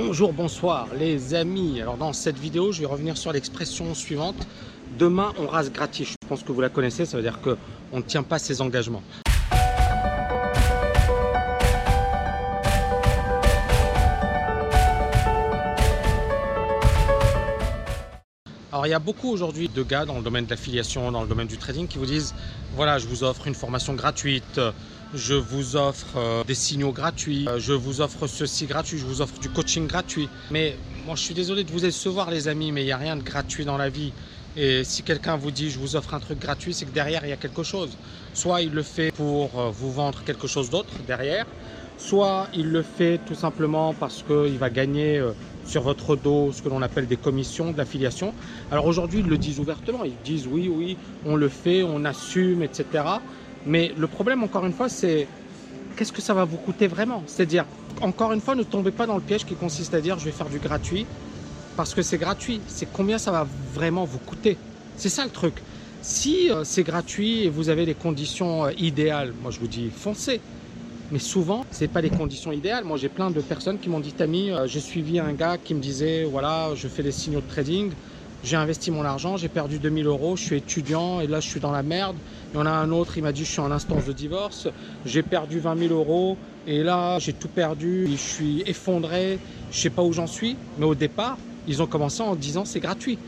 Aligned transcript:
Bonjour, 0.00 0.32
bonsoir 0.32 0.86
les 0.96 1.34
amis. 1.34 1.80
Alors 1.80 1.96
dans 1.96 2.12
cette 2.12 2.38
vidéo, 2.38 2.70
je 2.70 2.78
vais 2.78 2.86
revenir 2.86 3.16
sur 3.16 3.32
l'expression 3.32 3.96
suivante. 3.96 4.36
Demain, 4.96 5.32
on 5.40 5.48
rase 5.48 5.72
gratis. 5.72 6.10
Je 6.22 6.28
pense 6.28 6.44
que 6.44 6.52
vous 6.52 6.60
la 6.60 6.68
connaissez, 6.68 7.04
ça 7.04 7.16
veut 7.16 7.22
dire 7.24 7.40
qu'on 7.40 7.96
ne 7.96 8.02
tient 8.02 8.22
pas 8.22 8.38
ses 8.38 8.60
engagements. 8.60 9.02
Alors 18.70 18.86
il 18.86 18.90
y 18.90 18.94
a 18.94 19.00
beaucoup 19.00 19.30
aujourd'hui 19.30 19.68
de 19.68 19.82
gars 19.82 20.04
dans 20.04 20.18
le 20.18 20.22
domaine 20.22 20.44
de 20.44 20.50
l'affiliation, 20.50 21.10
dans 21.10 21.22
le 21.22 21.28
domaine 21.28 21.48
du 21.48 21.56
trading 21.56 21.88
qui 21.88 21.98
vous 21.98 22.06
disent 22.06 22.36
voilà 22.76 22.98
je 22.98 23.08
vous 23.08 23.24
offre 23.24 23.48
une 23.48 23.54
formation 23.56 23.94
gratuite, 23.94 24.60
je 25.14 25.34
vous 25.34 25.76
offre 25.76 26.16
euh, 26.16 26.44
des 26.44 26.54
signaux 26.54 26.92
gratuits, 26.92 27.46
euh, 27.48 27.58
je 27.58 27.72
vous 27.72 28.00
offre 28.00 28.26
ceci 28.26 28.66
gratuit, 28.66 28.98
je 28.98 29.06
vous 29.06 29.22
offre 29.22 29.38
du 29.38 29.48
coaching 29.48 29.86
gratuit. 29.86 30.28
Mais 30.50 30.76
moi 31.06 31.14
je 31.16 31.22
suis 31.22 31.34
désolé 31.34 31.64
de 31.64 31.70
vous 31.70 31.80
décevoir 31.80 32.30
les 32.30 32.48
amis, 32.48 32.72
mais 32.72 32.82
il 32.82 32.86
n'y 32.86 32.92
a 32.92 32.98
rien 32.98 33.16
de 33.16 33.22
gratuit 33.22 33.64
dans 33.64 33.78
la 33.78 33.88
vie. 33.88 34.12
Et 34.56 34.84
si 34.84 35.02
quelqu'un 35.02 35.36
vous 35.36 35.50
dit 35.50 35.70
je 35.70 35.78
vous 35.78 35.96
offre 35.96 36.14
un 36.14 36.20
truc 36.20 36.38
gratuit, 36.38 36.74
c'est 36.74 36.84
que 36.84 36.90
derrière 36.90 37.24
il 37.24 37.30
y 37.30 37.32
a 37.32 37.36
quelque 37.36 37.62
chose. 37.62 37.96
Soit 38.34 38.62
il 38.62 38.72
le 38.72 38.82
fait 38.82 39.10
pour 39.12 39.58
euh, 39.58 39.70
vous 39.70 39.92
vendre 39.92 40.22
quelque 40.24 40.46
chose 40.46 40.68
d'autre 40.68 40.92
derrière, 41.06 41.46
soit 41.96 42.48
il 42.52 42.70
le 42.70 42.82
fait 42.82 43.18
tout 43.26 43.34
simplement 43.34 43.94
parce 43.94 44.22
qu'il 44.22 44.58
va 44.58 44.68
gagner 44.68 45.22
sur 45.64 45.82
votre 45.82 46.16
dos 46.16 46.52
ce 46.52 46.62
que 46.62 46.68
l'on 46.68 46.80
appelle 46.82 47.06
des 47.06 47.16
commissions 47.16 47.72
de 47.72 47.78
l'affiliation. 47.78 48.32
Alors 48.70 48.86
aujourd'hui, 48.86 49.20
ils 49.20 49.26
le 49.26 49.36
disent 49.36 49.58
ouvertement, 49.58 50.04
ils 50.04 50.20
disent 50.22 50.46
oui, 50.46 50.68
oui, 50.68 50.96
on 51.24 51.34
le 51.34 51.48
fait, 51.48 51.82
on 51.82 52.04
assume, 52.04 52.62
etc. 52.62 53.04
Mais 53.64 53.92
le 53.96 54.08
problème, 54.08 54.42
encore 54.42 54.64
une 54.66 54.72
fois, 54.72 54.88
c'est 54.88 55.28
qu'est-ce 55.96 56.12
que 56.12 56.22
ça 56.22 56.34
va 56.34 56.44
vous 56.44 56.58
coûter 56.58 56.86
vraiment? 56.86 57.24
C'est-à-dire, 57.26 57.66
encore 58.00 58.32
une 58.32 58.40
fois, 58.40 58.54
ne 58.54 58.62
tombez 58.62 58.92
pas 58.92 59.06
dans 59.06 59.16
le 59.16 59.22
piège 59.22 59.44
qui 59.44 59.56
consiste 59.56 59.94
à 59.94 60.00
dire 60.00 60.18
je 60.18 60.26
vais 60.26 60.32
faire 60.32 60.48
du 60.48 60.60
gratuit 60.60 61.06
parce 61.76 61.94
que 61.94 62.02
c'est 62.02 62.18
gratuit. 62.18 62.64
C'est 62.68 62.86
combien 62.90 63.18
ça 63.18 63.30
va 63.32 63.44
vraiment 63.44 64.04
vous 64.04 64.20
coûter? 64.20 64.64
C'est 64.96 65.08
ça 65.10 65.24
le 65.24 65.30
truc. 65.30 65.62
Si 66.00 66.50
euh, 66.50 66.64
c'est 66.64 66.84
gratuit 66.84 67.44
et 67.44 67.48
vous 67.50 67.68
avez 67.68 67.84
les 67.86 67.94
conditions 67.94 68.66
euh, 68.66 68.72
idéales, 68.76 69.32
moi 69.34 69.50
je 69.50 69.58
vous 69.60 69.68
dis 69.68 69.90
foncez. 69.90 70.42
Mais 71.10 71.18
souvent, 71.18 71.66
ce 71.70 71.84
n'est 71.84 71.88
pas 71.88 72.02
les 72.02 72.10
conditions 72.10 72.52
idéales. 72.52 72.84
Moi, 72.84 72.98
j'ai 72.98 73.08
plein 73.08 73.30
de 73.30 73.40
personnes 73.40 73.78
qui 73.80 73.88
m'ont 73.88 74.00
dit, 74.00 74.14
Tami, 74.14 74.50
euh, 74.50 74.66
j'ai 74.66 74.80
suivi 74.80 75.18
un 75.18 75.32
gars 75.34 75.56
qui 75.58 75.74
me 75.74 75.80
disait, 75.80 76.24
voilà, 76.24 76.72
je 76.74 76.86
fais 76.88 77.02
des 77.02 77.12
signaux 77.12 77.40
de 77.40 77.46
trading, 77.46 77.94
j'ai 78.42 78.56
investi 78.56 78.90
mon 78.90 79.04
argent, 79.04 79.36
j'ai 79.36 79.48
perdu 79.48 79.78
2000 79.78 80.06
euros, 80.06 80.36
je 80.36 80.44
suis 80.44 80.56
étudiant 80.56 81.20
et 81.20 81.26
là, 81.26 81.40
je 81.40 81.48
suis 81.48 81.60
dans 81.60 81.72
la 81.72 81.82
merde. 81.82 82.16
Il 82.52 82.56
y 82.56 82.60
en 82.60 82.66
a 82.66 82.70
un 82.70 82.90
autre, 82.92 83.18
il 83.18 83.22
m'a 83.22 83.32
dit, 83.32 83.44
je 83.44 83.50
suis 83.50 83.60
en 83.60 83.70
instance 83.70 84.04
de 84.04 84.12
divorce, 84.12 84.68
j'ai 85.04 85.22
perdu 85.22 85.58
20 85.58 85.78
000 85.88 85.94
euros 85.94 86.36
et 86.66 86.82
là, 86.82 87.18
j'ai 87.18 87.32
tout 87.32 87.48
perdu, 87.48 88.06
je 88.10 88.16
suis 88.16 88.62
effondré, 88.66 89.38
je 89.72 89.78
sais 89.78 89.90
pas 89.90 90.02
où 90.02 90.12
j'en 90.12 90.26
suis. 90.26 90.56
Mais 90.78 90.86
au 90.86 90.94
départ, 90.94 91.36
ils 91.66 91.82
ont 91.82 91.86
commencé 91.86 92.22
en 92.22 92.36
disant, 92.36 92.64
c'est 92.64 92.80
gratuit. 92.80 93.18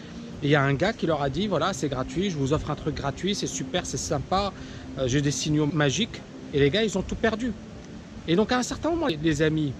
Et 0.42 0.46
il 0.46 0.50
y 0.50 0.54
a 0.54 0.62
un 0.62 0.74
gars 0.74 0.92
qui 0.92 1.06
leur 1.06 1.22
a 1.22 1.28
dit, 1.28 1.48
voilà, 1.48 1.72
c'est 1.72 1.88
gratuit, 1.88 2.30
je 2.30 2.36
vous 2.36 2.52
offre 2.52 2.70
un 2.70 2.76
truc 2.76 2.94
gratuit, 2.94 3.34
c'est 3.34 3.46
super, 3.46 3.86
c'est 3.86 3.98
sympa, 3.98 4.52
euh, 4.98 5.08
j'ai 5.08 5.20
des 5.20 5.30
signaux 5.32 5.66
magiques. 5.66 6.22
Et 6.54 6.60
les 6.60 6.70
gars, 6.70 6.84
ils 6.84 6.96
ont 6.96 7.02
tout 7.02 7.16
perdu. 7.16 7.52
Et 8.28 8.36
donc 8.36 8.52
à 8.52 8.58
un 8.58 8.62
certain 8.62 8.90
moment, 8.90 9.08
les 9.08 9.42
amis, 9.42 9.72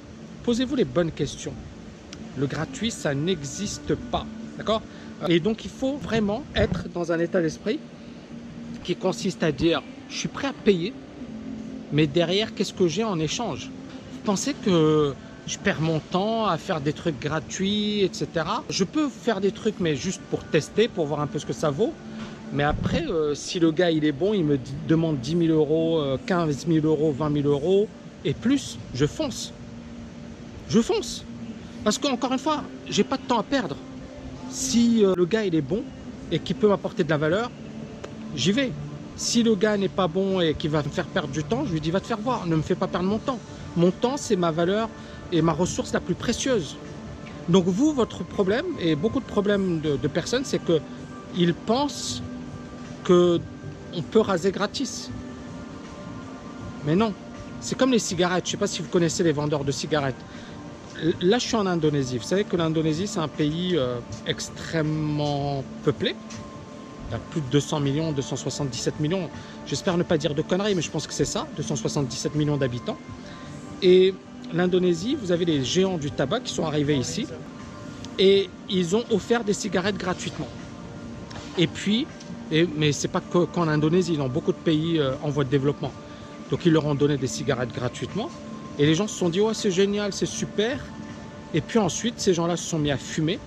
posez-vous 0.42 0.74
les 0.74 0.84
bonnes 0.84 1.12
questions. 1.12 1.54
Le 2.36 2.46
gratuit, 2.46 2.90
ça 2.90 3.14
n'existe 3.14 3.94
pas. 3.94 4.26
D'accord 4.60 4.82
Et 5.30 5.40
donc 5.40 5.64
il 5.64 5.70
faut 5.70 5.96
vraiment 5.96 6.44
être 6.54 6.86
dans 6.92 7.12
un 7.12 7.18
état 7.18 7.40
d'esprit 7.40 7.80
qui 8.84 8.94
consiste 8.94 9.42
à 9.42 9.52
dire, 9.52 9.82
je 10.10 10.18
suis 10.18 10.28
prêt 10.28 10.48
à 10.48 10.52
payer, 10.52 10.92
mais 11.92 12.06
derrière, 12.06 12.54
qu'est-ce 12.54 12.74
que 12.74 12.86
j'ai 12.86 13.02
en 13.02 13.18
échange? 13.18 13.70
Vous 14.12 14.20
pensez 14.22 14.52
que 14.52 15.14
je 15.46 15.56
perds 15.56 15.80
mon 15.80 15.98
temps 15.98 16.44
à 16.44 16.58
faire 16.58 16.82
des 16.82 16.92
trucs 16.92 17.18
gratuits, 17.18 18.02
etc. 18.02 18.26
Je 18.68 18.84
peux 18.84 19.08
faire 19.08 19.40
des 19.40 19.50
trucs, 19.50 19.80
mais 19.80 19.96
juste 19.96 20.20
pour 20.30 20.44
tester, 20.44 20.88
pour 20.88 21.06
voir 21.06 21.20
un 21.20 21.26
peu 21.26 21.38
ce 21.38 21.46
que 21.46 21.54
ça 21.54 21.70
vaut. 21.70 21.94
Mais 22.52 22.64
après, 22.64 23.06
euh, 23.06 23.34
si 23.34 23.60
le 23.60 23.72
gars 23.72 23.90
il 23.90 24.04
est 24.04 24.12
bon, 24.12 24.34
il 24.34 24.44
me 24.44 24.58
demande 24.86 25.20
10 25.20 25.46
000 25.46 25.58
euros, 25.58 26.04
15 26.26 26.66
euh, 26.68 26.80
000 26.82 26.86
euros, 26.86 27.14
20 27.18 27.32
000 27.32 27.48
euros, 27.48 27.88
et 28.26 28.34
plus, 28.34 28.76
je 28.92 29.06
fonce. 29.06 29.54
Je 30.68 30.82
fonce. 30.82 31.24
Parce 31.82 31.96
qu'encore 31.96 32.34
une 32.34 32.38
fois, 32.38 32.62
j'ai 32.90 33.04
pas 33.04 33.16
de 33.16 33.22
temps 33.22 33.38
à 33.38 33.42
perdre. 33.42 33.76
Si 34.50 35.04
euh, 35.04 35.14
le 35.16 35.24
gars 35.24 35.44
il 35.44 35.54
est 35.54 35.62
bon 35.62 35.82
et 36.32 36.38
qui 36.38 36.54
peut 36.54 36.68
m'apporter 36.68 37.04
de 37.04 37.10
la 37.10 37.16
valeur, 37.16 37.50
j'y 38.34 38.52
vais. 38.52 38.72
Si 39.16 39.42
le 39.42 39.54
gars 39.54 39.76
n'est 39.76 39.88
pas 39.88 40.08
bon 40.08 40.40
et 40.40 40.54
qui 40.54 40.68
va 40.68 40.82
me 40.82 40.88
faire 40.88 41.06
perdre 41.06 41.32
du 41.32 41.44
temps, 41.44 41.64
je 41.66 41.72
lui 41.72 41.80
dis 41.80 41.90
va 41.90 42.00
te 42.00 42.06
faire 42.06 42.18
voir, 42.18 42.46
ne 42.46 42.56
me 42.56 42.62
fais 42.62 42.74
pas 42.74 42.86
perdre 42.86 43.06
mon 43.06 43.18
temps. 43.18 43.38
Mon 43.76 43.90
temps, 43.90 44.16
c'est 44.16 44.36
ma 44.36 44.50
valeur 44.50 44.88
et 45.30 45.42
ma 45.42 45.52
ressource 45.52 45.92
la 45.92 46.00
plus 46.00 46.14
précieuse. 46.14 46.76
Donc 47.48 47.66
vous, 47.66 47.92
votre 47.92 48.24
problème, 48.24 48.64
et 48.80 48.96
beaucoup 48.96 49.20
de 49.20 49.24
problèmes 49.24 49.80
de, 49.80 49.96
de 49.96 50.08
personnes, 50.08 50.44
c'est 50.44 50.60
qu'ils 50.60 51.54
pensent 51.54 52.22
qu'on 53.04 53.40
peut 54.10 54.20
raser 54.20 54.50
gratis. 54.50 55.10
Mais 56.86 56.96
non, 56.96 57.12
c'est 57.60 57.76
comme 57.76 57.92
les 57.92 57.98
cigarettes. 57.98 58.46
Je 58.46 58.48
ne 58.48 58.52
sais 58.52 58.56
pas 58.56 58.66
si 58.66 58.82
vous 58.82 58.88
connaissez 58.88 59.22
les 59.22 59.32
vendeurs 59.32 59.64
de 59.64 59.72
cigarettes. 59.72 60.16
Là, 61.22 61.38
je 61.38 61.46
suis 61.46 61.56
en 61.56 61.66
Indonésie. 61.66 62.18
Vous 62.18 62.24
savez 62.24 62.44
que 62.44 62.56
l'Indonésie, 62.56 63.06
c'est 63.06 63.20
un 63.20 63.28
pays 63.28 63.76
euh, 63.76 64.00
extrêmement 64.26 65.64
peuplé. 65.82 66.14
Il 67.08 67.12
y 67.12 67.14
a 67.14 67.18
plus 67.18 67.40
de 67.40 67.46
200 67.46 67.80
millions, 67.80 68.12
277 68.12 69.00
millions. 69.00 69.30
J'espère 69.66 69.96
ne 69.96 70.02
pas 70.02 70.18
dire 70.18 70.34
de 70.34 70.42
conneries, 70.42 70.74
mais 70.74 70.82
je 70.82 70.90
pense 70.90 71.06
que 71.06 71.14
c'est 71.14 71.24
ça, 71.24 71.46
277 71.56 72.34
millions 72.34 72.56
d'habitants. 72.56 72.98
Et 73.82 74.14
l'Indonésie, 74.52 75.16
vous 75.20 75.32
avez 75.32 75.44
les 75.44 75.64
géants 75.64 75.96
du 75.96 76.10
tabac 76.10 76.40
qui 76.40 76.52
sont 76.52 76.66
arrivés 76.66 76.96
ici 76.96 77.26
et 78.18 78.50
ils 78.68 78.94
ont 78.94 79.04
offert 79.10 79.42
des 79.42 79.54
cigarettes 79.54 79.96
gratuitement. 79.96 80.48
Et 81.56 81.66
puis, 81.66 82.06
et, 82.52 82.68
mais 82.76 82.92
c'est 82.92 83.08
pas 83.08 83.20
qu'en 83.20 83.68
Indonésie, 83.68 84.16
dans 84.18 84.28
beaucoup 84.28 84.52
de 84.52 84.58
pays 84.58 84.98
euh, 84.98 85.12
en 85.22 85.30
voie 85.30 85.44
de 85.44 85.50
développement. 85.50 85.92
Donc 86.50 86.66
ils 86.66 86.72
leur 86.72 86.84
ont 86.84 86.94
donné 86.94 87.16
des 87.16 87.26
cigarettes 87.26 87.72
gratuitement. 87.72 88.28
Et 88.80 88.86
les 88.86 88.94
gens 88.94 89.06
se 89.06 89.14
sont 89.14 89.28
dit, 89.28 89.42
ouais, 89.42 89.52
c'est 89.52 89.70
génial, 89.70 90.10
c'est 90.10 90.24
super. 90.24 90.82
Et 91.52 91.60
puis 91.60 91.78
ensuite, 91.78 92.18
ces 92.18 92.32
gens-là 92.32 92.56
se 92.56 92.66
sont 92.66 92.78
mis 92.78 92.90
à 92.90 92.96
fumer. 92.96 93.38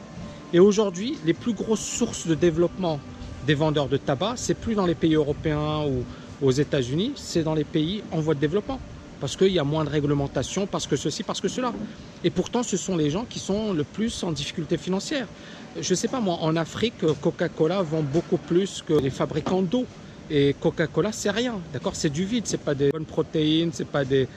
Et 0.53 0.59
aujourd'hui, 0.59 1.17
les 1.25 1.33
plus 1.33 1.53
grosses 1.53 1.81
sources 1.81 2.27
de 2.27 2.35
développement 2.35 2.99
des 3.47 3.55
vendeurs 3.55 3.89
de 3.89 3.97
tabac, 3.97 4.35
c'est 4.37 4.53
plus 4.53 4.75
dans 4.75 4.85
les 4.85 4.93
pays 4.93 5.15
européens 5.15 5.87
ou 5.87 6.03
aux 6.45 6.51
États-Unis, 6.51 7.13
c'est 7.15 7.41
dans 7.41 7.55
les 7.55 7.63
pays 7.63 8.03
en 8.11 8.19
voie 8.19 8.35
de 8.35 8.39
développement. 8.39 8.79
Parce 9.19 9.35
qu'il 9.35 9.51
y 9.51 9.57
a 9.57 9.63
moins 9.63 9.83
de 9.83 9.89
réglementation, 9.89 10.67
parce 10.67 10.85
que 10.85 10.95
ceci, 10.95 11.23
parce 11.23 11.41
que 11.41 11.47
cela. 11.47 11.73
Et 12.23 12.29
pourtant, 12.29 12.61
ce 12.61 12.77
sont 12.77 12.95
les 12.95 13.09
gens 13.09 13.25
qui 13.25 13.39
sont 13.39 13.73
le 13.73 13.83
plus 13.85 14.23
en 14.23 14.31
difficulté 14.33 14.77
financière. 14.77 15.25
Je 15.79 15.93
ne 15.93 15.95
sais 15.95 16.09
pas, 16.09 16.19
moi, 16.19 16.37
en 16.41 16.55
Afrique, 16.55 16.99
Coca-Cola 17.21 17.81
vend 17.81 18.03
beaucoup 18.03 18.37
plus 18.37 18.83
que 18.83 18.93
les 18.93 19.09
fabricants 19.09 19.63
d'eau. 19.63 19.87
Et 20.29 20.55
Coca-Cola, 20.59 21.11
c'est 21.11 21.31
rien, 21.31 21.59
d'accord? 21.73 21.95
C'est 21.95 22.09
du 22.09 22.23
vide, 22.23 22.45
c'est 22.47 22.59
pas 22.59 22.75
des 22.75 22.91
bonnes 22.91 23.05
protéines, 23.05 23.71
c'est 23.73 23.87
pas 23.87 24.05
des, 24.05 24.27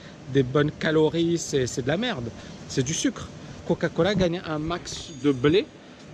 bonnes 0.43 0.71
calories, 0.71 1.37
c'est 1.37 1.81
de 1.81 1.87
la 1.87 1.97
merde, 1.97 2.29
c'est 2.67 2.83
du 2.83 2.93
sucre. 2.93 3.27
Coca-Cola 3.67 4.15
gagne 4.15 4.41
un 4.45 4.59
max 4.59 5.09
de 5.23 5.31
blé 5.31 5.65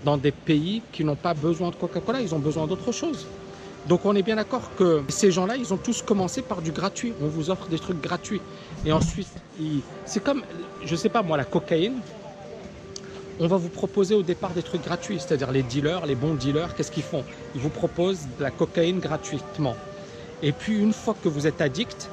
dans 0.05 0.17
des 0.17 0.31
pays 0.31 0.81
qui 0.91 1.03
n'ont 1.03 1.15
pas 1.15 1.33
besoin 1.33 1.69
de 1.71 1.75
Coca-Cola, 1.75 2.21
ils 2.21 2.33
ont 2.35 2.39
besoin 2.39 2.67
d'autre 2.67 2.91
chose. 2.91 3.25
Donc 3.87 4.05
on 4.05 4.15
est 4.15 4.21
bien 4.21 4.35
d'accord 4.37 4.69
que 4.77 5.01
ces 5.09 5.31
gens-là, 5.31 5.57
ils 5.57 5.73
ont 5.73 5.77
tous 5.77 6.01
commencé 6.01 6.41
par 6.41 6.61
du 6.61 6.71
gratuit. 6.71 7.13
On 7.21 7.27
vous 7.27 7.49
offre 7.49 7.67
des 7.67 7.79
trucs 7.79 8.01
gratuits. 8.01 8.41
Et 8.85 8.91
ensuite, 8.93 9.27
c'est 10.05 10.23
comme, 10.23 10.41
je 10.83 10.95
sais 10.95 11.09
pas 11.09 11.21
moi, 11.21 11.35
la 11.35 11.43
cocaïne 11.45 11.95
on 13.39 13.47
va 13.47 13.57
vous 13.57 13.69
proposer 13.69 14.15
au 14.15 14.23
départ 14.23 14.53
des 14.53 14.63
trucs 14.63 14.83
gratuits, 14.83 15.19
c'est-à-dire 15.19 15.51
les 15.51 15.63
dealers, 15.63 16.05
les 16.05 16.15
bons 16.15 16.35
dealers, 16.35 16.75
qu'est-ce 16.75 16.91
qu'ils 16.91 17.03
font? 17.03 17.25
Ils 17.55 17.61
vous 17.61 17.69
proposent 17.69 18.27
de 18.37 18.43
la 18.43 18.51
cocaïne 18.51 18.99
gratuitement. 18.99 19.75
Et 20.41 20.51
puis 20.51 20.77
une 20.77 20.93
fois 20.93 21.15
que 21.21 21.29
vous 21.29 21.47
êtes 21.47 21.61
addict, 21.61 22.09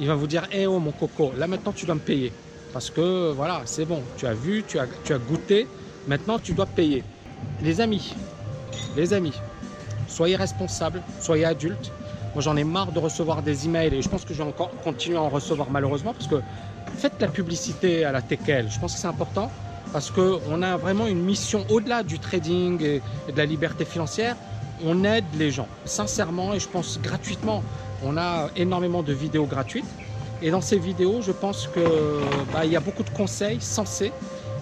il 0.00 0.08
va 0.08 0.14
vous 0.14 0.26
dire 0.26 0.46
Eh 0.52 0.66
oh 0.66 0.78
mon 0.80 0.92
coco, 0.92 1.32
là 1.36 1.46
maintenant 1.46 1.72
tu 1.72 1.86
dois 1.86 1.94
me 1.94 2.00
payer. 2.00 2.32
Parce 2.72 2.90
que 2.90 3.30
voilà, 3.30 3.62
c'est 3.66 3.84
bon, 3.84 4.02
tu 4.16 4.26
as 4.26 4.34
vu, 4.34 4.64
tu 4.66 4.78
as, 4.78 5.18
goûté, 5.18 5.68
maintenant 6.08 6.38
tu 6.38 6.52
dois 6.52 6.66
payer. 6.66 7.04
Les 7.62 7.80
amis, 7.80 8.14
les 8.96 9.12
amis, 9.12 9.34
soyez 10.08 10.34
responsables, 10.34 11.00
soyez 11.20 11.44
adultes. 11.44 11.92
Moi 12.34 12.42
j'en 12.42 12.56
ai 12.56 12.64
marre 12.64 12.90
de 12.90 12.98
recevoir 12.98 13.42
des 13.42 13.66
emails 13.66 13.94
et 13.94 14.02
je 14.02 14.08
pense 14.08 14.24
que 14.24 14.34
je 14.34 14.42
vais 14.42 14.48
encore 14.48 14.70
continuer 14.82 15.16
à 15.16 15.22
en 15.22 15.28
recevoir 15.28 15.70
malheureusement 15.70 16.12
parce 16.12 16.26
que 16.26 16.40
faites 16.96 17.20
la 17.20 17.28
publicité 17.28 18.04
à 18.04 18.10
la 18.10 18.20
TKL, 18.20 18.68
je 18.68 18.80
pense 18.80 18.94
que 18.94 18.98
c'est 18.98 19.06
important 19.06 19.52
parce 19.94 20.10
qu'on 20.10 20.60
a 20.62 20.76
vraiment 20.76 21.06
une 21.06 21.22
mission 21.22 21.64
au-delà 21.68 22.02
du 22.02 22.18
trading 22.18 22.82
et, 22.82 23.00
de 23.30 23.36
la 23.38 23.46
liberté 23.46 23.84
financière. 23.84 24.34
On 24.84 25.04
aide 25.04 25.24
les 25.38 25.52
gens, 25.52 25.68
sincèrement, 25.84 26.52
et 26.52 26.58
je 26.58 26.68
pense 26.68 26.98
gratuitement. 27.00 27.62
On 28.02 28.16
a 28.16 28.48
énormément 28.56 29.04
de 29.04 29.12
vidéos 29.12 29.46
gratuites. 29.46 29.86
Et 30.42 30.50
dans 30.50 30.60
ces 30.60 30.80
vidéos, 30.80 31.22
je 31.22 31.30
pense 31.30 31.68
qu'il 31.68 31.84
bah, 32.52 32.66
y 32.66 32.74
a 32.74 32.80
beaucoup 32.80 33.04
de 33.04 33.10
conseils 33.10 33.60
sensés 33.60 34.10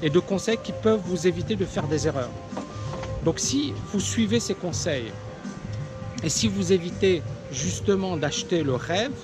et 0.03 0.11
de 0.11 0.19
conseils 0.19 0.59
qui 0.63 0.73
peuvent 0.73 1.01
vous 1.03 1.27
éviter 1.27 1.57
de 1.57 1.65
faire 1.65 1.87
des 1.87 2.07
erreurs. 2.07 2.31
Donc 3.25 3.39
si 3.39 3.73
vous 3.91 4.01
suivez 4.01 4.39
ces 4.39 4.55
conseils 4.55 5.11
et 6.23 6.29
si 6.29 6.47
vous 6.47 6.75
évitez 6.75 7.23
justement 7.51 8.19
d'acheter 8.19 8.63
le 8.63 8.75
rêve, 8.75 9.15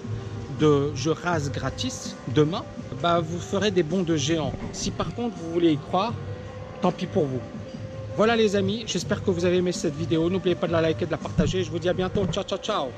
de 0.58 0.90
je 0.94 1.10
rase 1.10 1.52
gratis 1.52 2.16
demain, 2.34 2.64
bah 3.02 3.20
vous 3.20 3.38
ferez 3.38 3.70
des 3.70 3.82
bons 3.82 4.02
de 4.02 4.16
géant. 4.16 4.52
Si 4.72 4.90
par 4.90 5.14
contre 5.14 5.36
vous 5.36 5.52
voulez 5.52 5.72
y 5.72 5.78
croire, 5.78 6.12
tant 6.80 6.92
pis 6.92 7.06
pour 7.06 7.26
vous. 7.26 7.40
Voilà 8.16 8.34
les 8.34 8.56
amis, 8.56 8.82
j'espère 8.86 9.22
que 9.22 9.30
vous 9.30 9.44
avez 9.44 9.58
aimé 9.58 9.70
cette 9.72 9.94
vidéo. 9.94 10.28
N'oubliez 10.28 10.56
pas 10.56 10.66
de 10.66 10.72
la 10.72 10.80
liker, 10.80 11.06
de 11.06 11.12
la 11.12 11.18
partager. 11.18 11.62
Je 11.62 11.70
vous 11.70 11.78
dis 11.78 11.88
à 11.88 11.92
bientôt. 11.92 12.26
Ciao, 12.26 12.42
ciao, 12.42 12.58
ciao 12.58 12.88